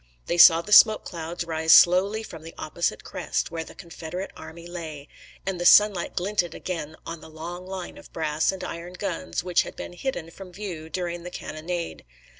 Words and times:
They 0.25 0.39
saw 0.39 0.63
the 0.63 0.71
smoke 0.71 1.05
clouds 1.05 1.43
rise 1.45 1.73
slowly 1.73 2.23
from 2.23 2.41
the 2.41 2.55
opposite 2.57 3.03
crest, 3.03 3.51
where 3.51 3.63
the 3.63 3.75
Confederate 3.75 4.31
army 4.35 4.65
lay, 4.65 5.07
and 5.45 5.61
the 5.61 5.63
sunlight 5.63 6.15
glinted 6.15 6.55
again 6.55 6.95
on 7.05 7.21
the 7.21 7.29
long 7.29 7.67
line 7.67 7.99
of 7.99 8.11
brass 8.11 8.51
and 8.51 8.63
iron 8.63 8.93
guns 8.93 9.43
which 9.43 9.61
had 9.61 9.75
been 9.75 9.93
hidden 9.93 10.31
from 10.31 10.51
view 10.53 10.89
during 10.89 11.21
the 11.21 11.29
cannonade. 11.29 12.03